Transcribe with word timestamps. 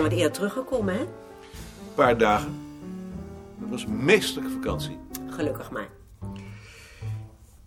Zijn 0.00 0.12
wat 0.12 0.20
eerder 0.20 0.36
teruggekomen, 0.36 0.94
hè? 0.94 1.00
Een 1.00 1.94
paar 1.94 2.18
dagen. 2.18 2.78
Dat 3.58 3.68
was 3.68 3.84
een 3.84 4.04
meesterlijke 4.04 4.52
vakantie. 4.52 4.98
Gelukkig 5.30 5.70
maar. 5.70 5.88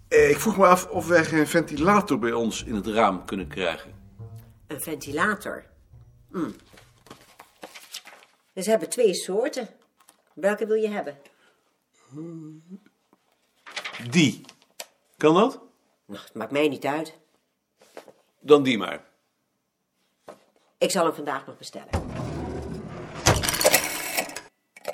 Eh, 0.08 0.30
ik 0.30 0.40
vroeg 0.40 0.58
me 0.58 0.66
af 0.66 0.90
of 0.90 1.08
wij 1.08 1.26
geen 1.26 1.48
ventilator 1.48 2.20
bij 2.20 2.32
ons 2.32 2.64
in 2.64 2.76
het 2.76 2.88
raam 2.88 3.26
kunnen 3.26 3.48
krijgen. 3.48 3.94
Een 4.68 4.82
ventilator. 4.82 5.66
Hm. 6.32 6.50
Dus 8.54 8.64
ze 8.64 8.70
hebben 8.70 8.90
twee 8.90 9.14
soorten. 9.14 9.70
Welke 10.34 10.66
wil 10.66 10.78
je 10.78 10.90
hebben? 10.90 11.18
Die. 14.10 14.42
Kan 15.18 15.34
dat? 15.34 15.60
Nou, 16.06 16.24
het 16.24 16.34
maakt 16.34 16.52
mij 16.52 16.68
niet 16.68 16.86
uit. 16.86 17.18
Dan 18.40 18.64
die 18.64 18.78
maar. 18.78 19.04
Ik 20.78 20.92
zal 20.92 21.06
hem 21.06 21.14
vandaag 21.14 21.46
nog 21.46 21.58
bestellen. 21.58 22.13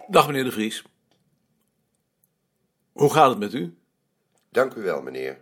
Dag 0.09 0.27
meneer 0.27 0.43
De 0.43 0.51
Vries. 0.51 0.83
Hoe 2.91 3.13
gaat 3.13 3.29
het 3.29 3.39
met 3.39 3.53
u? 3.53 3.77
Dank 4.49 4.73
u 4.73 4.81
wel, 4.81 5.01
meneer. 5.01 5.41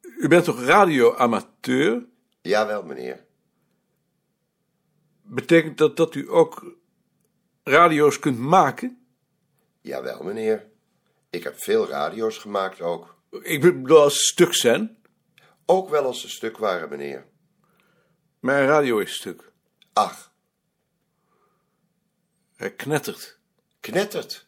U 0.00 0.28
bent 0.28 0.44
toch 0.44 0.64
radioamateur? 0.64 2.06
Jawel, 2.42 2.82
meneer. 2.82 3.24
Betekent 5.22 5.78
dat 5.78 5.96
dat 5.96 6.14
u 6.14 6.30
ook 6.30 6.76
radio's 7.62 8.18
kunt 8.18 8.38
maken? 8.38 9.06
Jawel, 9.80 10.22
meneer. 10.22 10.66
Ik 11.30 11.42
heb 11.42 11.54
veel 11.58 11.88
radio's 11.88 12.38
gemaakt 12.38 12.80
ook. 12.80 13.16
Ik 13.42 13.60
bedoel 13.60 14.00
als 14.00 14.26
stuk 14.26 14.54
zijn. 14.54 14.98
Ook 15.66 15.88
wel 15.88 16.04
als 16.04 16.20
ze 16.20 16.28
stuk 16.28 16.58
waren, 16.58 16.88
meneer. 16.88 17.26
Mijn 18.40 18.66
radio 18.66 18.98
is 18.98 19.14
stuk. 19.14 19.52
Ach, 19.92 20.34
Hij 22.56 22.74
knettert. 22.74 23.38
knettert. 23.80 24.46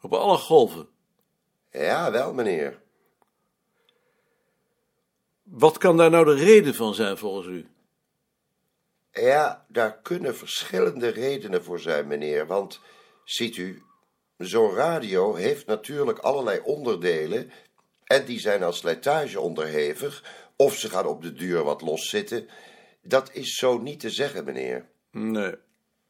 Op 0.00 0.12
alle 0.12 0.36
golven. 0.36 0.88
Ja, 1.70 2.10
wel, 2.10 2.34
meneer. 2.34 2.80
Wat 5.42 5.78
kan 5.78 5.96
daar 5.96 6.10
nou 6.10 6.24
de 6.24 6.44
reden 6.44 6.74
van 6.74 6.94
zijn 6.94 7.18
volgens 7.18 7.46
u? 7.46 7.66
Ja, 9.12 9.66
daar 9.68 9.98
kunnen 9.98 10.36
verschillende 10.36 11.08
redenen 11.08 11.64
voor 11.64 11.80
zijn, 11.80 12.06
meneer. 12.06 12.46
Want, 12.46 12.80
ziet 13.24 13.56
u, 13.56 13.82
zo'n 14.36 14.74
radio 14.74 15.34
heeft 15.34 15.66
natuurlijk 15.66 16.18
allerlei 16.18 16.60
onderdelen. 16.60 17.52
En 18.04 18.24
die 18.24 18.40
zijn 18.40 18.64
aan 18.64 18.74
slijtage 18.74 19.40
onderhevig. 19.40 20.24
Of 20.56 20.76
ze 20.76 20.88
gaan 20.90 21.06
op 21.06 21.22
de 21.22 21.32
duur 21.32 21.62
wat 21.62 21.80
loszitten. 21.80 22.48
Dat 23.02 23.32
is 23.32 23.54
zo 23.54 23.78
niet 23.78 24.00
te 24.00 24.10
zeggen, 24.10 24.44
meneer. 24.44 24.88
Nee, 25.10 25.54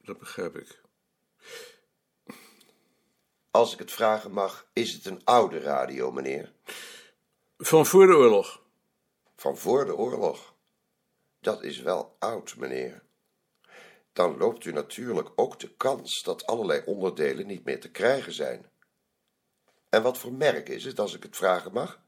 dat 0.01 0.19
begrijp 0.19 0.57
ik. 0.57 0.82
Als 3.53 3.73
ik 3.73 3.79
het 3.79 3.93
vragen 3.93 4.33
mag, 4.33 4.67
is 4.73 4.93
het 4.93 5.07
een 5.07 5.25
oude 5.25 5.61
radio, 5.61 6.13
meneer. 6.13 6.53
Van 7.59 7.87
voor 7.87 8.07
de 8.07 8.13
oorlog. 8.13 8.63
Van 9.37 9.59
voor 9.59 9.85
de 9.85 9.97
oorlog. 9.97 10.55
Dat 11.41 11.63
is 11.63 11.81
wel 11.81 12.17
oud, 12.19 12.57
meneer. 12.57 13.03
Dan 14.13 14.37
loopt 14.37 14.65
u 14.65 14.73
natuurlijk 14.73 15.29
ook 15.37 15.59
de 15.59 15.69
kans 15.77 16.23
dat 16.23 16.47
allerlei 16.47 16.83
onderdelen 16.85 17.47
niet 17.47 17.65
meer 17.65 17.81
te 17.81 17.91
krijgen 17.91 18.33
zijn. 18.33 18.71
En 19.89 20.03
wat 20.03 20.19
voor 20.19 20.33
merk 20.33 20.69
is 20.69 20.85
het, 20.85 20.99
als 20.99 21.15
ik 21.15 21.23
het 21.23 21.37
vragen 21.37 21.73
mag? 21.73 22.03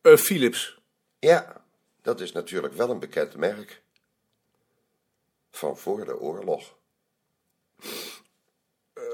Eh, 0.00 0.16
Philips. 0.16 0.78
Ja, 1.18 1.64
dat 2.02 2.20
is 2.20 2.32
natuurlijk 2.32 2.74
wel 2.74 2.90
een 2.90 2.98
bekend 2.98 3.36
merk. 3.36 3.82
Van 5.50 5.78
voor 5.78 6.04
de 6.04 6.18
oorlog. 6.18 6.76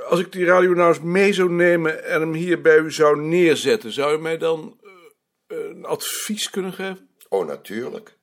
Als 0.09 0.21
ik 0.21 0.33
die 0.33 0.45
radio 0.45 0.75
nou 0.75 0.89
eens 0.89 1.01
mee 1.01 1.33
zou 1.33 1.51
nemen 1.51 2.05
en 2.05 2.21
hem 2.21 2.33
hier 2.33 2.61
bij 2.61 2.79
u 2.79 2.93
zou 2.93 3.21
neerzetten, 3.21 3.93
zou 3.93 4.19
u 4.19 4.21
mij 4.21 4.39
dan 4.39 4.81
eh, 5.47 5.59
een 5.59 5.85
advies 5.85 6.51
kunnen 6.51 6.73
geven? 6.73 7.09
Oh, 7.29 7.47
natuurlijk. 7.47 8.19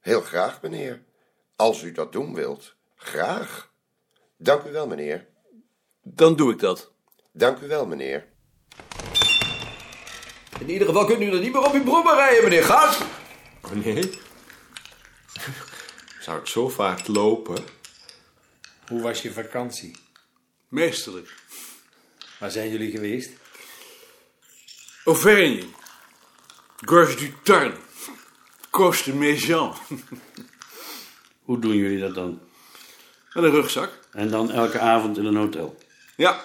Heel 0.00 0.20
graag, 0.20 0.62
meneer. 0.62 1.02
Als 1.56 1.82
u 1.82 1.92
dat 1.92 2.12
doen 2.12 2.34
wilt, 2.34 2.76
graag. 2.94 3.72
Dank 4.36 4.64
u 4.64 4.72
wel, 4.72 4.86
meneer. 4.86 5.26
Dan 6.02 6.36
doe 6.36 6.52
ik 6.52 6.58
dat. 6.58 6.92
Dank 7.32 7.60
u 7.60 7.66
wel, 7.66 7.86
meneer. 7.86 8.26
In 10.60 10.70
ieder 10.70 10.86
geval 10.86 11.04
kunt 11.04 11.20
u 11.20 11.30
er 11.30 11.40
niet 11.40 11.52
meer 11.52 11.64
op 11.64 11.72
uw 11.72 11.84
brommer 11.84 12.14
rijden, 12.14 12.44
meneer 12.44 12.62
Gas. 12.62 13.00
Nee. 13.72 14.10
Zou 16.20 16.38
ik 16.38 16.46
zo 16.46 16.68
vaak 16.68 17.06
lopen? 17.06 17.64
Hoe 18.88 19.02
was 19.02 19.22
je 19.22 19.32
vakantie? 19.32 20.05
Meesterlijk. 20.68 21.34
Waar 22.38 22.50
zijn 22.50 22.70
jullie 22.70 22.90
geweest? 22.90 23.30
Auvergne. 25.04 25.64
Gorge 26.76 27.16
du 27.16 27.34
Tarn. 27.42 27.74
Coste 28.70 29.10
de 29.10 29.16
Méjean. 29.16 29.74
Hoe 31.46 31.58
doen 31.58 31.76
jullie 31.76 31.98
dat 31.98 32.14
dan? 32.14 32.40
Met 33.32 33.44
een 33.44 33.50
rugzak. 33.50 33.98
En 34.12 34.28
dan 34.30 34.50
elke 34.50 34.78
avond 34.78 35.18
in 35.18 35.24
een 35.24 35.36
hotel? 35.36 35.78
Ja, 36.16 36.44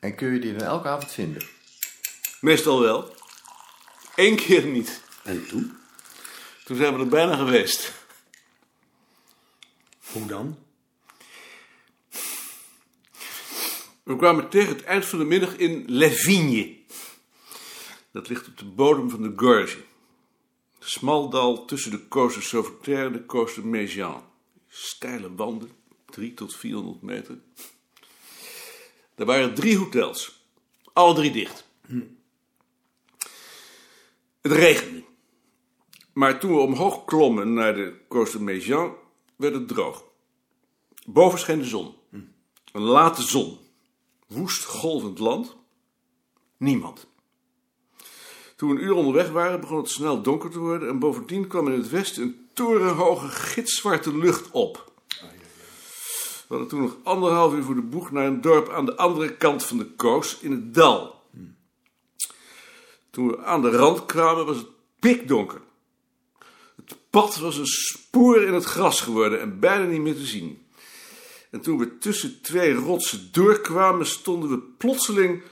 En 0.00 0.14
kun 0.14 0.32
je 0.32 0.40
die 0.40 0.56
dan 0.56 0.66
elke 0.66 0.88
avond 0.88 1.12
vinden? 1.12 1.42
meestal 2.40 2.80
wel. 2.80 3.14
Eén 4.14 4.36
keer 4.36 4.64
niet. 4.64 5.00
En 5.22 5.46
toen? 5.46 5.78
Toen 6.64 6.76
zijn 6.76 6.94
we 6.94 7.00
er 7.00 7.08
bijna 7.08 7.36
geweest. 7.36 7.92
Hoe 10.12 10.26
dan? 10.26 10.58
We 14.02 14.16
kwamen 14.16 14.48
tegen 14.48 14.68
het 14.68 14.84
eind 14.84 15.04
van 15.04 15.18
de 15.18 15.24
middag 15.24 15.56
in 15.56 15.84
Les 15.86 16.20
Vignes. 16.20 16.68
Dat 18.12 18.28
ligt 18.28 18.48
op 18.48 18.58
de 18.58 18.64
bodem 18.64 19.10
van 19.10 19.22
de 19.22 19.32
Gorge. 19.36 19.76
Een 20.78 20.88
Smal 20.88 21.28
dal 21.28 21.64
tussen 21.64 21.90
de 21.90 22.08
Coste 22.08 22.42
Sauveterre 22.42 23.06
en 23.06 23.12
de 23.12 23.26
Coste 23.26 23.66
Méjean. 23.66 24.22
Steile 24.68 25.34
wanden, 25.34 25.70
3 26.06 26.34
tot 26.34 26.56
400 26.56 27.02
meter. 27.02 27.38
Er 29.14 29.24
waren 29.24 29.54
drie 29.54 29.78
hotels. 29.78 30.44
Alle 30.92 31.14
drie 31.14 31.30
dicht. 31.30 31.64
Het 34.40 34.52
regende. 34.52 35.02
Maar 36.12 36.40
toen 36.40 36.54
we 36.54 36.60
omhoog 36.60 37.04
klommen 37.04 37.52
naar 37.52 37.74
de 37.74 37.94
Coste 38.08 38.42
Méjean, 38.42 38.94
werd 39.36 39.54
het 39.54 39.68
droog. 39.68 40.04
Boven 41.06 41.38
scheen 41.38 41.58
de 41.58 41.64
zon. 41.64 41.94
Een 42.72 42.82
late 42.82 43.22
zon. 43.22 43.58
Woest 44.30 44.64
golvend 44.64 45.18
land. 45.18 45.56
Niemand. 46.56 47.06
Toen 48.56 48.70
we 48.70 48.76
een 48.76 48.84
uur 48.84 48.94
onderweg 48.94 49.30
waren, 49.30 49.60
begon 49.60 49.76
het 49.76 49.90
snel 49.90 50.22
donker 50.22 50.50
te 50.50 50.58
worden 50.58 50.88
en 50.88 50.98
bovendien 50.98 51.46
kwam 51.46 51.66
in 51.66 51.78
het 51.78 51.88
westen 51.88 52.22
een 52.22 52.48
torenhoge 52.52 53.28
gitzwarte 53.28 54.16
lucht 54.16 54.50
op. 54.50 54.92
We 56.50 56.56
hadden 56.56 56.68
toen 56.68 56.80
nog 56.80 56.96
anderhalf 57.02 57.54
uur 57.54 57.62
voor 57.62 57.74
de 57.74 57.82
boeg 57.82 58.10
naar 58.10 58.26
een 58.26 58.40
dorp 58.40 58.68
aan 58.68 58.84
de 58.84 58.96
andere 58.96 59.36
kant 59.36 59.64
van 59.64 59.78
de 59.78 59.86
koos 59.86 60.38
in 60.40 60.50
het 60.50 60.74
dal. 60.74 61.22
Toen 63.10 63.28
we 63.28 63.44
aan 63.44 63.62
de 63.62 63.70
rand 63.70 64.06
kwamen 64.06 64.46
was 64.46 64.56
het 64.56 64.68
pikdonker. 64.98 65.60
Het 66.76 66.96
pad 67.10 67.36
was 67.36 67.56
een 67.56 67.66
spoor 67.66 68.42
in 68.42 68.54
het 68.54 68.64
gras 68.64 69.00
geworden 69.00 69.40
en 69.40 69.58
bijna 69.58 69.84
niet 69.84 70.00
meer 70.00 70.14
te 70.14 70.26
zien. 70.26 70.66
En 71.50 71.60
toen 71.60 71.78
we 71.78 71.98
tussen 71.98 72.40
twee 72.40 72.74
rotsen 72.74 73.32
doorkwamen, 73.32 74.06
stonden 74.06 74.50
we 74.50 74.58
plotseling 74.58 75.42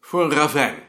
voor 0.00 0.24
een 0.24 0.30
ravijn. 0.30 0.88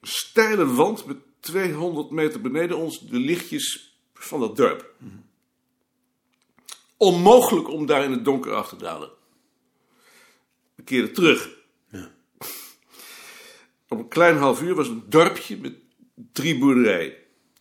Een 0.00 0.08
steile 0.08 0.66
wand 0.66 1.06
met 1.06 1.16
200 1.40 2.10
meter 2.10 2.40
beneden 2.40 2.76
ons 2.76 3.00
de 3.00 3.16
lichtjes 3.16 3.96
van 4.14 4.40
dat 4.40 4.56
dorp. 4.56 4.94
Onmogelijk 6.96 7.68
om 7.68 7.86
daar 7.86 8.04
in 8.04 8.10
het 8.10 8.24
donker 8.24 8.54
af 8.54 8.68
te 8.68 8.76
dalen. 8.76 9.10
We 10.74 10.82
keerden 10.82 11.12
terug. 11.12 11.50
Op 13.88 13.98
een 13.98 14.08
klein 14.08 14.36
half 14.36 14.62
uur 14.62 14.74
was 14.74 14.88
een 14.88 15.04
dorpje 15.08 15.56
met 15.56 15.74
drie 16.32 16.58
boerderijen. 16.58 17.14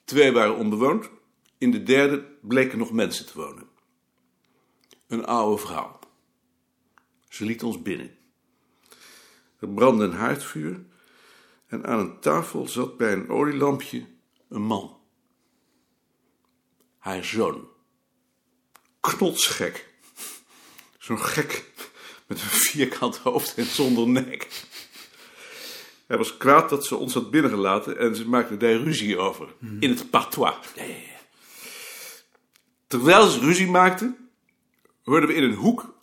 Twee 0.04 0.32
waren 0.32 0.56
onbewoond. 0.56 1.10
In 1.58 1.72
de 1.72 1.84
derde 1.84 2.26
bleken 2.42 2.78
nog 2.78 2.92
mensen 2.92 3.26
te 3.26 3.34
wonen. 3.36 3.71
Een 5.12 5.26
oude 5.26 5.62
vrouw. 5.62 6.00
Ze 7.30 7.46
liet 7.46 7.64
ons 7.64 7.82
binnen. 7.82 8.18
Er 9.60 9.68
brandde 9.68 10.04
een 10.04 10.14
haardvuur 10.14 10.80
en 11.68 11.86
aan 11.86 12.00
een 12.00 12.20
tafel 12.20 12.68
zat 12.68 12.98
bij 12.98 13.12
een 13.12 13.30
olielampje 13.30 14.06
een 14.50 14.62
man. 14.62 14.98
Haar 16.98 17.24
zoon. 17.24 17.68
Knotsgek. 19.00 19.90
Zo'n 20.98 21.20
gek 21.20 21.72
met 22.28 22.42
een 22.42 22.48
vierkant 22.48 23.18
hoofd 23.18 23.56
en 23.56 23.66
zonder 23.66 24.08
nek. 24.08 24.48
Hij 26.08 26.18
was 26.18 26.38
kwaad 26.38 26.70
dat 26.70 26.86
ze 26.86 26.96
ons 26.96 27.14
had 27.14 27.32
binnengelaten 27.32 27.98
en 27.98 28.16
ze 28.16 28.28
maakten 28.28 28.60
daar 28.60 28.76
ruzie 28.76 29.18
over. 29.18 29.54
In 29.80 29.90
het 29.90 30.10
patois. 30.10 30.56
Terwijl 32.88 33.30
ze 33.30 33.40
ruzie 33.40 33.68
maakten, 33.68 34.21
hoorden 35.04 35.30
we 35.30 35.36
in 35.36 35.44
een 35.44 35.54
hoek, 35.54 35.94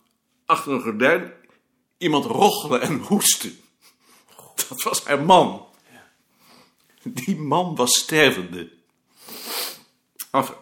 achter 0.45 0.71
een 0.71 0.81
gordijn, 0.81 1.33
iemand 1.97 2.25
rochelen 2.25 2.81
en 2.81 2.97
hoesten. 2.97 3.59
Dat 4.55 4.83
was 4.83 5.05
haar 5.05 5.23
man. 5.23 5.67
Die 7.03 7.35
man 7.35 7.75
was 7.75 7.97
stervende. 7.97 8.71
Enfin. 10.31 10.55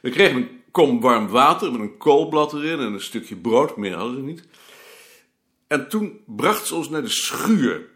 We 0.00 0.10
kregen 0.10 0.36
een 0.36 0.62
kom 0.70 1.00
warm 1.00 1.28
water 1.28 1.72
met 1.72 1.80
een 1.80 1.96
koolblad 1.96 2.52
erin 2.52 2.78
en 2.78 2.92
een 2.92 3.00
stukje 3.00 3.36
brood, 3.36 3.76
meer 3.76 3.94
hadden 3.94 4.16
ze 4.16 4.22
niet. 4.22 4.44
En 5.66 5.88
toen 5.88 6.20
bracht 6.26 6.66
ze 6.66 6.74
ons 6.74 6.88
naar 6.88 7.02
de 7.02 7.08
schuur. 7.08 7.88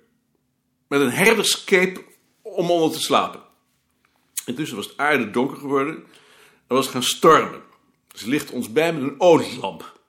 Met 0.88 1.00
een 1.00 1.10
herderscape 1.10 2.04
om 2.42 2.70
onder 2.70 2.90
te 2.90 3.00
slapen. 3.00 3.42
Intussen 4.44 4.76
was 4.76 4.86
het 4.86 4.96
aarde 4.96 5.30
donker 5.30 5.56
geworden. 5.56 5.94
Er 6.66 6.74
was 6.74 6.88
gaan 6.88 7.02
stormen. 7.02 7.62
Ze 8.12 8.28
lichtte 8.28 8.52
ons 8.52 8.72
bij 8.72 8.92
met 8.92 9.02
een 9.02 9.20
olielamp. 9.20 10.00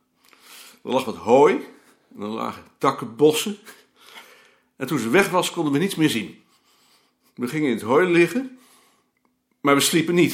Er 0.83 0.91
lag 0.91 1.05
wat 1.05 1.15
hooi. 1.15 1.53
En 2.15 2.21
er 2.21 2.27
lagen 2.27 2.63
takkenbossen. 2.77 3.57
En 4.75 4.87
toen 4.87 4.99
ze 4.99 5.09
weg 5.09 5.29
was, 5.29 5.51
konden 5.51 5.73
we 5.73 5.79
niets 5.79 5.95
meer 5.95 6.09
zien. 6.09 6.43
We 7.35 7.47
gingen 7.47 7.69
in 7.69 7.75
het 7.75 7.83
hooi 7.83 8.07
liggen. 8.07 8.59
Maar 9.61 9.75
we 9.75 9.81
sliepen 9.81 10.15
niet. 10.15 10.33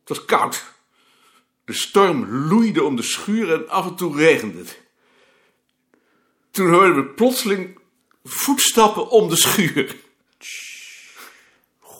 Het 0.00 0.16
was 0.16 0.24
koud. 0.24 0.64
De 1.64 1.72
storm 1.72 2.26
loeide 2.26 2.82
om 2.82 2.96
de 2.96 3.02
schuur 3.02 3.52
en 3.52 3.68
af 3.68 3.86
en 3.86 3.94
toe 3.94 4.16
regende 4.16 4.58
het. 4.58 4.80
Toen 6.50 6.70
hoorden 6.70 6.96
we 6.96 7.04
plotseling 7.04 7.78
voetstappen 8.24 9.08
om 9.08 9.28
de 9.28 9.36
schuur. 9.36 9.96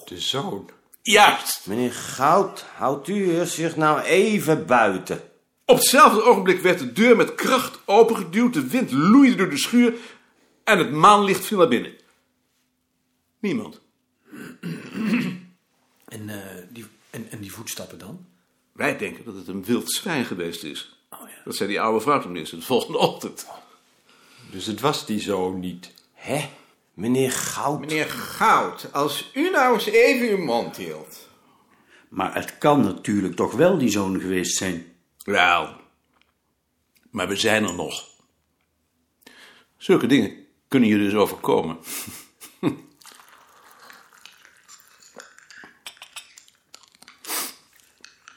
De 0.04 0.20
zoon. 0.20 0.70
Juist. 1.10 1.66
Meneer 1.66 1.92
Goud, 1.92 2.64
houdt 2.76 3.08
u 3.08 3.46
zich 3.46 3.76
nou 3.76 4.00
even 4.00 4.66
buiten. 4.66 5.22
Op 5.64 5.76
hetzelfde 5.76 6.22
ogenblik 6.22 6.60
werd 6.60 6.78
de 6.78 6.92
deur 6.92 7.16
met 7.16 7.34
kracht 7.34 7.80
opengeduwd, 7.84 8.54
de 8.54 8.66
wind 8.66 8.90
loeide 8.90 9.34
door 9.34 9.50
de 9.50 9.58
schuur 9.58 9.94
en 10.64 10.78
het 10.78 10.90
maanlicht 10.90 11.44
viel 11.44 11.58
naar 11.58 11.68
binnen. 11.68 11.92
Niemand. 13.38 13.80
En, 16.08 16.28
eh, 16.28 16.62
die, 16.70 16.86
en, 17.10 17.30
en 17.30 17.40
die 17.40 17.52
voetstappen 17.52 17.98
dan? 17.98 18.26
Wij 18.72 18.98
denken 18.98 19.24
dat 19.24 19.34
het 19.34 19.48
een 19.48 19.64
wild 19.64 19.92
zwijn 19.92 20.24
geweest 20.24 20.64
is. 20.64 20.98
Oh 21.10 21.28
ja. 21.28 21.42
Dat 21.44 21.56
zei 21.56 21.68
die 21.68 21.80
oude 21.80 22.00
vrouw 22.00 22.20
tenminste 22.20 22.56
de 22.56 22.62
volgende 22.62 22.98
ochtend. 22.98 23.46
Dus 24.50 24.66
het 24.66 24.80
was 24.80 25.06
die 25.06 25.20
zoon 25.20 25.60
niet. 25.60 25.94
Hè? 26.12 26.50
Meneer 26.98 27.32
Goud. 27.32 27.80
Meneer 27.80 28.10
Goud, 28.10 28.92
als 28.92 29.30
u 29.34 29.50
nou 29.50 29.74
eens 29.74 29.86
even 29.86 30.28
uw 30.28 30.44
mond 30.44 30.76
hield. 30.76 31.28
Maar 32.08 32.34
het 32.34 32.58
kan 32.58 32.80
natuurlijk 32.80 33.36
toch 33.36 33.52
wel 33.52 33.78
die 33.78 33.90
zoon 33.90 34.20
geweest 34.20 34.56
zijn. 34.56 34.96
Wel, 35.24 35.80
maar 37.10 37.28
we 37.28 37.36
zijn 37.36 37.64
er 37.64 37.74
nog. 37.74 38.08
Zulke 39.76 40.06
dingen 40.06 40.46
kunnen 40.68 40.88
je 40.88 40.98
dus 40.98 41.14
overkomen. 41.14 41.78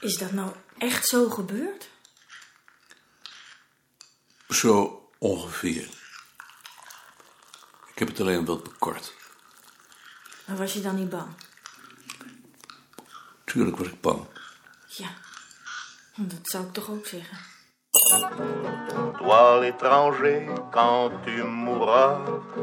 Is 0.00 0.16
dat 0.16 0.32
nou 0.32 0.52
echt 0.78 1.06
zo 1.06 1.28
gebeurd? 1.28 1.90
Zo 4.48 5.08
ongeveer. 5.18 6.01
Ik 7.92 7.98
heb 7.98 8.08
het 8.08 8.20
alleen 8.20 8.44
wat 8.44 8.62
bekort. 8.62 9.14
Maar 10.44 10.56
was 10.56 10.72
je 10.72 10.80
dan 10.80 10.94
niet 10.94 11.08
bang? 11.08 11.28
Tuurlijk 13.44 13.76
was 13.76 13.86
ik 13.86 14.00
bang. 14.00 14.26
Ja, 14.86 15.08
dat 16.16 16.40
zou 16.42 16.64
ik 16.64 16.72
toch 16.72 16.90
ook 16.90 17.06
zeggen. 17.06 17.38
Toi 19.18 19.60
l'étranger, 19.60 20.48
quand 20.70 21.12
tu 21.24 21.44
mourras, 21.44 22.18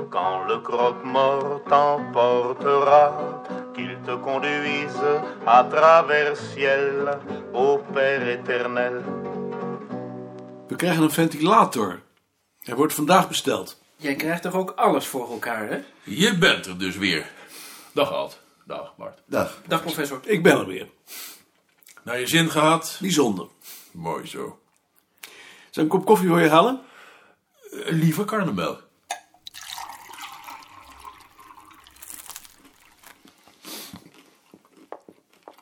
quand 0.10 0.48
le 0.48 0.62
croque-mort 0.62 1.64
t'emportera, 1.68 3.14
qu'il 3.74 3.98
te 4.06 4.20
conduise 4.20 5.22
à 5.46 5.64
travers 5.64 6.38
ciel, 6.54 7.20
au 7.54 7.80
Père 7.94 8.28
éternel. 8.28 9.04
We 10.68 10.76
krijgen 10.76 11.04
een 11.04 11.12
ventilator. 11.12 12.02
Hij 12.60 12.76
wordt 12.76 12.94
vandaag 12.94 13.28
besteld. 13.28 13.78
Jij 14.00 14.16
krijgt 14.16 14.42
toch 14.42 14.54
ook 14.54 14.72
alles 14.72 15.07
voor 15.07 15.31
elkaar, 15.31 15.69
hè? 15.69 15.84
Je 16.04 16.38
bent 16.38 16.66
er 16.66 16.78
dus 16.78 16.96
weer. 16.96 17.31
Dag 17.92 18.12
Alt. 18.12 18.40
Dag 18.66 18.96
Bart. 18.96 19.22
Dag. 19.25 19.62
Dag, 19.68 19.81
professor. 19.81 20.19
Ik 20.24 20.44
ben 20.44 20.60
er 20.60 20.66
weer. 20.66 20.90
Naar 22.04 22.19
je 22.19 22.28
zin 22.28 22.50
gehad? 22.50 22.98
Bijzonder. 23.01 23.48
Mooi 23.92 24.28
zo. 24.28 24.60
Zal 25.69 25.84
ik 25.84 25.92
een 25.92 25.98
kop 25.98 26.06
koffie 26.06 26.28
voor 26.28 26.40
je 26.40 26.50
halen? 26.50 26.81
Eh, 27.72 27.92
liever 27.92 28.25
karnemelk. 28.25 28.88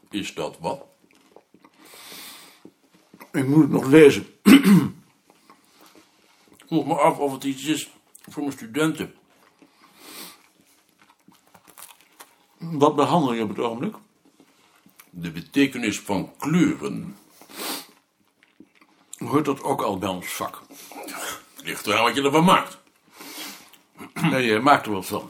Is 0.10 0.34
dat 0.34 0.58
wat? 0.60 0.86
Ik 3.32 3.48
moet 3.48 3.62
het 3.62 3.72
nog 3.72 3.86
lezen. 3.86 4.28
Ik 4.44 4.66
vroeg 6.68 6.86
me 6.86 6.96
af 6.96 7.18
of 7.18 7.32
het 7.32 7.44
iets 7.44 7.64
is 7.64 7.90
voor 8.28 8.44
mijn 8.44 8.56
studenten. 8.58 9.16
Wat 12.58 12.96
behandel 12.96 13.34
je 13.34 13.44
op 13.44 13.50
het 13.50 13.60
ogenblik? 13.60 13.96
De 15.10 15.32
betekenis 15.32 16.00
van 16.00 16.34
kleuren. 16.38 17.18
Hoort 19.18 19.46
dat 19.46 19.64
ook 19.64 19.82
al 19.82 19.98
bij 19.98 20.10
ons 20.10 20.28
vak? 20.28 20.62
Ligt 21.64 21.88
eraan 21.88 22.04
wat 22.04 22.16
je 22.16 22.22
ervan 22.22 22.44
maakt. 22.44 22.78
Nee, 24.14 24.46
je 24.46 24.60
maakt 24.60 24.86
er 24.86 24.92
wat 24.92 25.06
van. 25.06 25.30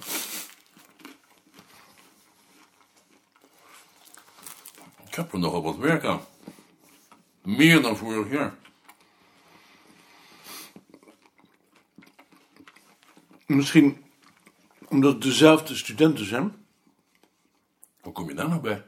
Ik 5.08 5.16
heb 5.16 5.34
er 5.34 5.40
nogal 5.40 5.64
wat 5.64 5.78
werk 5.78 6.04
aan. 6.04 6.22
Meer 7.42 7.82
dan 7.82 7.98
vorig 7.98 8.32
jaar. 8.32 8.56
Misschien 13.48 14.06
omdat 14.88 15.14
het 15.14 15.22
dezelfde 15.22 15.76
studenten 15.76 16.26
zijn. 16.26 16.56
Hoe 18.02 18.14
kom 18.14 18.30
je 18.30 18.36
daar 18.36 18.50
nou 18.50 18.62
bij? 18.62 18.84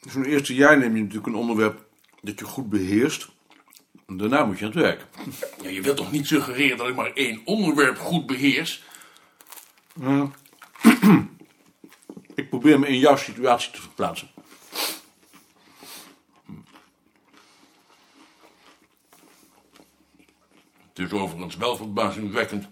Zo'n 0.00 0.24
eerste 0.24 0.54
jaar 0.54 0.78
neem 0.78 0.94
je 0.94 1.00
natuurlijk 1.00 1.26
een 1.26 1.34
onderwerp 1.34 1.86
dat 2.20 2.38
je 2.38 2.44
goed 2.44 2.68
beheerst. 2.68 3.28
En 4.06 4.16
daarna 4.16 4.44
moet 4.44 4.58
je 4.58 4.64
aan 4.64 4.70
het 4.70 4.80
werk. 4.80 5.06
Ja, 5.62 5.68
je 5.68 5.82
wilt 5.82 5.96
toch 5.96 6.12
niet 6.12 6.26
suggereren 6.26 6.76
dat 6.76 6.88
ik 6.88 6.94
maar 6.94 7.12
één 7.12 7.40
onderwerp 7.44 7.98
goed 7.98 8.26
beheers? 8.26 8.82
Ik 12.34 12.48
probeer 12.48 12.78
me 12.78 12.86
in 12.88 12.98
jouw 12.98 13.16
situatie 13.16 13.72
te 13.72 13.80
verplaatsen. 13.80 14.28
Het 20.98 21.12
is 21.12 21.18
overigens 21.18 21.56
wel 21.56 21.76
verbazingwekkend. 21.76 22.68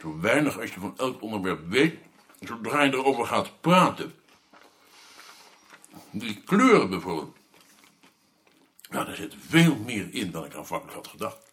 Zo 0.00 0.20
weinig 0.20 0.60
als 0.60 0.74
je 0.74 0.80
van 0.80 0.98
elk 0.98 1.22
onderwerp 1.22 1.68
weet, 1.68 1.98
zodra 2.40 2.82
je 2.82 2.92
erover 2.92 3.26
gaat 3.26 3.60
praten. 3.60 4.14
Die 6.10 6.42
kleuren 6.42 6.90
bijvoorbeeld. 6.90 7.36
Nou, 8.90 9.06
daar 9.06 9.16
zit 9.16 9.34
veel 9.48 9.76
meer 9.76 10.14
in 10.14 10.30
dan 10.30 10.44
ik 10.44 10.54
aanvankelijk 10.54 10.96
had 10.96 11.06
gedacht. 11.06 11.50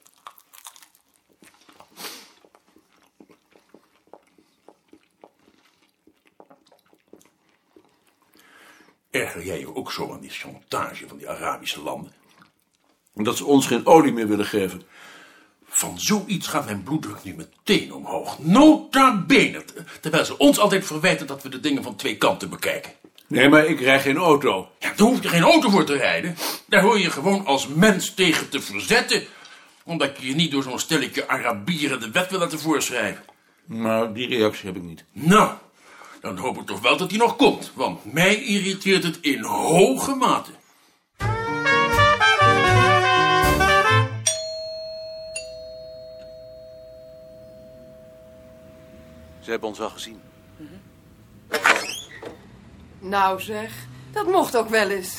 Erger 9.10 9.46
jij 9.46 9.60
je 9.60 9.76
ook 9.76 9.92
zo 9.92 10.14
aan 10.14 10.22
die 10.22 10.30
chantage 10.30 11.08
van 11.08 11.18
die 11.18 11.30
Arabische 11.30 11.82
landen? 11.82 12.14
Omdat 13.14 13.38
ze 13.38 13.46
ons 13.46 13.68
geen 13.68 13.86
olie 13.86 14.14
meer 14.14 14.28
willen 14.28 14.46
geven. 14.46 14.82
Van 15.80 16.00
zoiets 16.00 16.48
gaat 16.48 16.66
mijn 16.66 16.84
bloeddruk 16.84 17.24
nu 17.24 17.36
meteen 17.36 17.94
omhoog. 17.94 18.40
Nota 18.40 19.24
bene. 19.28 19.64
Terwijl 20.02 20.26
ze 20.26 20.38
ons 20.38 20.60
altijd 20.60 20.86
verwijten 20.86 21.28
dat 21.28 21.44
we 21.44 21.50
de 21.50 21.60
dingen 21.60 21.84
van 21.84 21.96
twee 21.96 22.18
kanten 22.18 22.50
bekijken. 22.50 22.92
Nee, 23.28 23.50
maar 23.50 23.66
ik 23.66 23.80
rij 23.80 24.00
geen 24.00 24.18
auto. 24.18 24.70
Ja, 24.80 24.94
daar 24.96 25.08
hoef 25.08 25.22
je 25.22 25.30
geen 25.30 25.44
auto 25.44 25.70
voor 25.70 25.86
te 25.86 25.98
rijden. 25.98 26.36
Daar 26.68 26.82
hoor 26.82 27.00
je 27.00 27.10
gewoon 27.10 27.46
als 27.46 27.68
mens 27.68 28.14
tegen 28.14 28.50
te 28.50 28.62
verzetten. 28.62 29.24
Omdat 29.84 30.18
je 30.20 30.28
je 30.28 30.36
niet 30.36 30.52
door 30.52 30.64
zo'n 30.64 30.80
stelletje 30.80 31.28
Arabieren 31.28 32.00
de 32.00 32.12
wet 32.12 32.30
wil 32.30 32.40
laten 32.40 32.60
voorschrijven. 32.60 33.24
Maar 33.66 34.14
die 34.14 34.28
reactie 34.28 34.66
heb 34.66 34.76
ik 34.76 34.84
niet. 34.84 35.04
Nou, 35.12 35.52
dan 36.22 36.38
hoop 36.38 36.58
ik 36.58 36.66
toch 36.66 36.82
wel 36.82 36.98
dat 36.98 37.10
die 37.10 37.18
nog 37.20 37.36
komt. 37.36 37.72
Want 37.76 38.14
mij 38.14 38.44
irriteert 38.44 39.04
het 39.04 39.18
in 39.22 39.44
hoge 39.44 40.16
mate. 40.16 40.52
Ze 49.50 49.56
hebben 49.56 49.74
ons 49.74 49.80
wel 49.80 49.90
gezien. 49.90 50.20
Nou 53.00 53.42
zeg, 53.42 53.72
Dat 54.12 54.28
mocht 54.28 54.58
ook 54.58 54.70
wel 54.70 54.90
eens. 54.90 55.16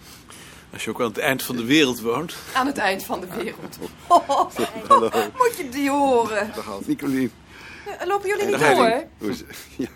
Als 0.72 0.84
je 0.84 0.90
ook 0.90 1.00
aan 1.00 1.06
het 1.06 1.18
eind 1.18 1.42
van 1.42 1.56
de 1.56 1.64
wereld 1.64 2.00
woont. 2.00 2.34
Aan 2.54 2.66
het 2.66 2.78
eind 2.78 3.04
van 3.04 3.20
de 3.20 3.26
wereld. 3.26 3.78
Oh, 4.06 4.28
Hallo. 4.88 5.10
moet 5.12 5.54
je 5.56 5.68
die 5.70 5.90
horen. 5.90 6.52
Dag 6.54 6.64
Hans. 6.64 6.86
Nicolien. 6.86 7.32
Lopen 8.04 8.28
jullie 8.28 8.44
niet 8.46 8.58
Dag, 8.58 8.74
door? 8.74 8.84
Henry. 8.86 9.08
Hoe 9.18 9.30
is 9.30 9.38
het? 9.38 9.56
Ja. 9.76 9.88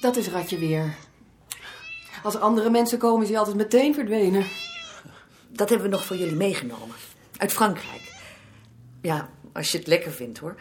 Dat 0.00 0.16
is 0.16 0.28
Ratje 0.28 0.58
weer. 0.58 0.94
Als 2.22 2.34
er 2.34 2.40
andere 2.40 2.70
mensen 2.70 2.98
komen, 2.98 3.22
is 3.22 3.28
hij 3.28 3.38
altijd 3.38 3.56
meteen 3.56 3.94
verdwenen. 3.94 4.46
Dat 5.48 5.68
hebben 5.68 5.90
we 5.90 5.92
nog 5.96 6.04
voor 6.04 6.16
jullie 6.16 6.36
meegenomen. 6.36 6.96
Uit 7.36 7.52
Frankrijk. 7.52 8.14
Ja, 9.02 9.28
als 9.56 9.72
je 9.72 9.78
het 9.78 9.86
lekker 9.86 10.12
vindt 10.12 10.38
hoor. 10.38 10.56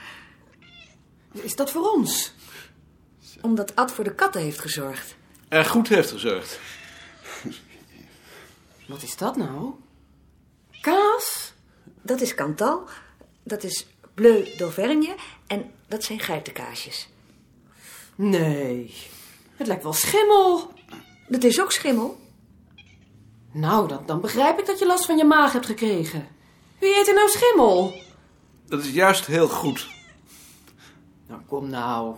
Is 1.32 1.56
dat 1.56 1.72
voor 1.72 1.92
ons? 1.92 2.34
Omdat 3.42 3.76
Ad 3.76 3.92
voor 3.92 4.04
de 4.04 4.16
katten 4.16 4.42
heeft 4.42 4.60
gezorgd. 4.60 5.16
En 5.48 5.66
goed 5.66 5.88
heeft 5.88 6.12
gezorgd. 6.12 6.60
Wat 8.88 9.02
is 9.02 9.18
dat 9.18 9.36
nou? 9.36 9.74
Kaas? 10.82 11.54
Dat 12.02 12.22
is 12.22 12.36
Cantal. 12.36 12.88
Dat 13.44 13.64
is 13.64 13.88
Bleu 14.14 14.56
d'Auvergne. 14.58 15.16
En 15.48 15.72
dat 15.88 16.04
zijn 16.04 16.20
geitenkaasjes. 16.20 17.10
Nee, 18.16 18.96
het 19.56 19.68
lijkt 19.68 19.84
wel 19.84 19.94
schimmel. 19.94 20.74
Dat 21.28 21.44
is 21.44 21.62
ook 21.62 21.72
schimmel. 21.72 22.20
Nou, 23.52 23.88
dan, 23.88 24.06
dan 24.06 24.22
begrijp 24.22 24.60
ik 24.60 24.66
dat 24.66 24.80
je 24.80 24.86
last 24.86 25.06
van 25.06 25.18
je 25.18 25.26
maag 25.26 25.54
hebt 25.54 25.66
gekregen. 25.66 26.28
Wie 26.80 27.00
eet 27.00 27.08
er 27.08 27.14
nou 27.14 27.30
schimmel? 27.30 28.05
Dat 28.68 28.84
is 28.84 28.92
juist 28.92 29.26
heel 29.26 29.48
goed. 29.48 29.88
Nou, 31.28 31.42
kom 31.48 31.70
nou. 31.70 32.16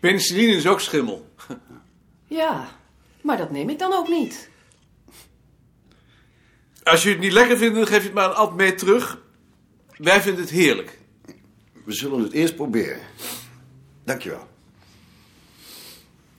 Penicilline 0.00 0.56
is 0.56 0.66
ook 0.66 0.80
schimmel. 0.80 1.30
Ja, 2.26 2.68
maar 3.20 3.36
dat 3.36 3.50
neem 3.50 3.68
ik 3.68 3.78
dan 3.78 3.92
ook 3.92 4.08
niet. 4.08 4.50
Als 6.82 7.02
je 7.02 7.08
het 7.08 7.18
niet 7.18 7.32
lekker 7.32 7.56
vindt, 7.56 7.74
dan 7.74 7.86
geef 7.86 7.98
je 7.98 8.04
het 8.04 8.14
maar 8.14 8.28
een 8.28 8.34
Ad 8.34 8.54
mee 8.54 8.74
terug. 8.74 9.18
Wij 9.96 10.22
vinden 10.22 10.40
het 10.40 10.50
heerlijk. 10.50 10.98
We 11.84 11.92
zullen 11.92 12.22
het 12.22 12.32
eerst 12.32 12.56
proberen. 12.56 13.00
Dankjewel. 14.04 14.46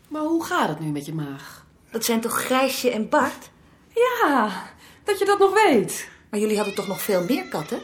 Maar 0.08 0.22
hoe 0.22 0.46
gaat 0.46 0.70
het 0.70 0.80
nu 0.80 0.92
met 0.92 1.06
je 1.06 1.14
maag? 1.14 1.66
Dat 1.92 2.06
zijn 2.06 2.22
toch 2.22 2.44
Grijsje 2.44 2.90
en 2.90 3.10
Bart? 3.10 3.50
Ja, 3.96 4.64
dat 5.04 5.20
je 5.20 5.26
dat 5.26 5.40
nog 5.40 5.54
weet. 5.54 6.12
Maar 6.34 6.42
jullie 6.42 6.58
hadden 6.58 6.76
toch 6.76 6.88
nog 6.88 7.02
veel 7.02 7.24
meer 7.24 7.48
katten? 7.48 7.82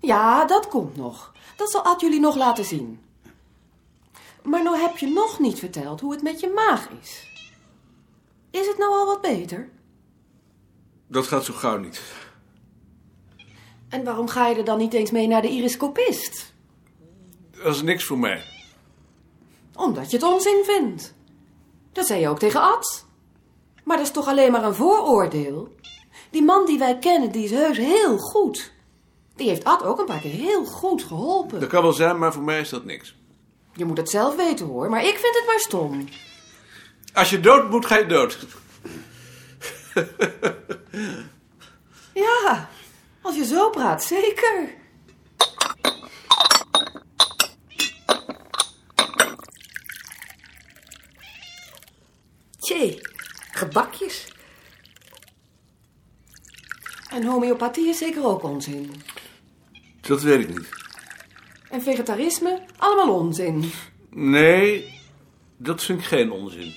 Ja, 0.00 0.44
dat 0.44 0.68
komt 0.68 0.96
nog. 0.96 1.32
Dat 1.56 1.70
zal 1.70 1.82
Ad 1.82 2.00
jullie 2.00 2.20
nog 2.20 2.36
laten 2.36 2.64
zien. 2.64 3.00
Maar 4.42 4.62
nou 4.62 4.78
heb 4.78 4.96
je 4.96 5.06
nog 5.06 5.38
niet 5.38 5.58
verteld 5.58 6.00
hoe 6.00 6.12
het 6.12 6.22
met 6.22 6.40
je 6.40 6.48
maag 6.54 6.88
is. 7.02 7.30
Is 8.50 8.66
het 8.66 8.78
nou 8.78 8.92
al 8.92 9.06
wat 9.06 9.20
beter? 9.20 9.68
Dat 11.06 11.26
gaat 11.26 11.44
zo 11.44 11.54
gauw 11.54 11.78
niet. 11.78 12.02
En 13.88 14.04
waarom 14.04 14.28
ga 14.28 14.46
je 14.46 14.54
er 14.54 14.64
dan 14.64 14.78
niet 14.78 14.94
eens 14.94 15.10
mee 15.10 15.26
naar 15.26 15.42
de 15.42 15.50
iriscopist? 15.50 16.54
Dat 17.50 17.74
is 17.74 17.82
niks 17.82 18.04
voor 18.04 18.18
mij. 18.18 18.44
Omdat 19.74 20.10
je 20.10 20.16
het 20.16 20.26
onzin 20.26 20.62
vindt. 20.64 21.14
Dat 21.92 22.06
zei 22.06 22.20
je 22.20 22.28
ook 22.28 22.38
tegen 22.38 22.60
Ad. 22.60 23.06
Maar 23.84 23.96
dat 23.96 24.06
is 24.06 24.12
toch 24.12 24.28
alleen 24.28 24.52
maar 24.52 24.64
een 24.64 24.74
vooroordeel? 24.74 25.74
Die 26.30 26.42
man 26.42 26.66
die 26.66 26.78
wij 26.78 26.98
kennen, 26.98 27.32
die 27.32 27.44
is 27.44 27.50
heus 27.50 27.76
heel 27.76 28.18
goed. 28.18 28.72
Die 29.36 29.48
heeft 29.48 29.64
Ad 29.64 29.82
ook 29.82 29.98
een 29.98 30.04
paar 30.04 30.20
keer 30.20 30.30
heel 30.30 30.64
goed 30.64 31.02
geholpen. 31.02 31.60
Dat 31.60 31.68
kan 31.68 31.82
wel 31.82 31.92
zijn, 31.92 32.18
maar 32.18 32.32
voor 32.32 32.42
mij 32.42 32.60
is 32.60 32.68
dat 32.68 32.84
niks. 32.84 33.14
Je 33.72 33.84
moet 33.84 33.96
het 33.96 34.10
zelf 34.10 34.36
weten 34.36 34.66
hoor, 34.66 34.90
maar 34.90 35.04
ik 35.04 35.16
vind 35.18 35.34
het 35.34 35.44
maar 35.46 35.60
stom. 35.60 36.08
Als 37.14 37.30
je 37.30 37.40
dood 37.40 37.70
moet, 37.70 37.86
ga 37.86 37.98
je 37.98 38.06
dood. 38.06 38.38
Ja, 42.16 42.68
als 43.22 43.36
je 43.36 43.44
zo 43.44 43.70
praat, 43.70 44.04
zeker. 44.04 44.74
Tjee, 52.58 53.00
gebakjes. 53.52 54.35
En 57.16 57.24
homeopathie 57.24 57.88
is 57.88 57.98
zeker 57.98 58.24
ook 58.26 58.42
onzin. 58.42 58.90
Dat 60.00 60.22
weet 60.22 60.40
ik 60.40 60.48
niet. 60.48 60.68
En 61.70 61.82
vegetarisme, 61.82 62.60
allemaal 62.76 63.14
onzin. 63.14 63.70
Nee, 64.10 65.00
dat 65.56 65.82
vind 65.82 65.98
ik 66.00 66.04
geen 66.04 66.30
onzin. 66.30 66.72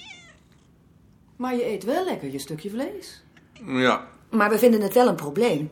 Maar 1.35 1.55
je 1.55 1.65
eet 1.65 1.83
wel 1.83 2.05
lekker 2.05 2.31
je 2.31 2.39
stukje 2.39 2.69
vlees. 2.69 3.23
Ja, 3.65 4.07
Maar 4.29 4.49
we 4.49 4.57
vinden 4.57 4.81
het 4.81 4.93
wel 4.93 5.07
een 5.07 5.15
probleem. 5.15 5.69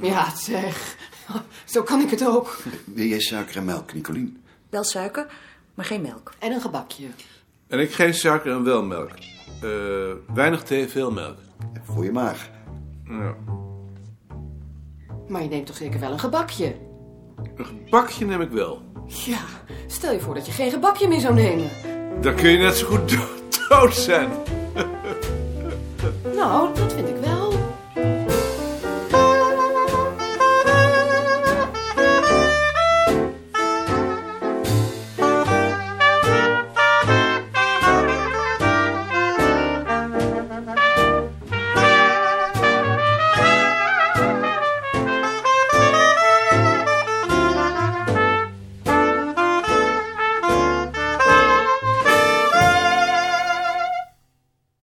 Ja, 0.00 0.36
zeg. 0.36 0.96
Zo 1.64 1.82
kan 1.82 2.00
ik 2.00 2.10
het 2.10 2.26
ook. 2.26 2.58
Wil 2.84 3.06
jij 3.06 3.20
suiker 3.20 3.56
en 3.56 3.64
melk, 3.64 3.94
Nicolien? 3.94 4.42
Wel 4.68 4.84
suiker, 4.84 5.26
maar 5.74 5.84
geen 5.84 6.02
melk. 6.02 6.32
En 6.38 6.52
een 6.52 6.60
gebakje. 6.60 7.06
en 7.66 7.78
ik 7.80 7.92
geen 7.92 8.14
suiker 8.14 8.52
en 8.52 8.64
wel 8.64 8.82
melk. 8.82 9.10
Eh, 9.62 10.34
weinig 10.34 10.62
thee, 10.62 10.88
veel 10.88 11.10
melk. 11.10 11.38
Voor 11.84 12.04
je 12.04 12.12
maag. 12.12 12.50
Ja. 13.04 13.36
Maar 15.30 15.42
je 15.42 15.48
neemt 15.48 15.66
toch 15.66 15.76
zeker 15.76 16.00
wel 16.00 16.12
een 16.12 16.18
gebakje? 16.18 16.74
Een 17.56 17.64
gebakje 17.64 18.24
neem 18.26 18.40
ik 18.40 18.50
wel. 18.50 18.82
Ja, 19.06 19.38
stel 19.86 20.12
je 20.12 20.20
voor 20.20 20.34
dat 20.34 20.46
je 20.46 20.52
geen 20.52 20.70
gebakje 20.70 21.08
meer 21.08 21.20
zou 21.20 21.34
nemen. 21.34 21.70
Dan 22.20 22.34
kun 22.34 22.50
je 22.50 22.58
net 22.58 22.76
zo 22.76 22.86
goed 22.86 23.10
dood, 23.68 23.94
zijn. 23.94 24.30
Nou, 26.34 26.74
dat 26.74 26.92
vind 26.92 27.08
ik 27.08 27.16
wel. 27.16 27.29